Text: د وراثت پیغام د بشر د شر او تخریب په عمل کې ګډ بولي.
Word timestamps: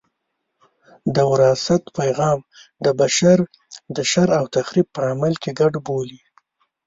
د 1.15 1.17
وراثت 1.31 1.81
پیغام 1.97 2.39
د 2.85 2.87
بشر 2.99 3.39
د 3.95 3.97
شر 4.11 4.29
او 4.39 4.45
تخریب 4.55 4.87
په 4.95 5.01
عمل 5.11 5.33
کې 5.41 5.51
ګډ 5.59 5.73
بولي. 5.85 6.19